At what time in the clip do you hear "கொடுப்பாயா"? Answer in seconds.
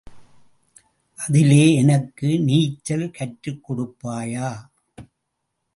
3.67-4.49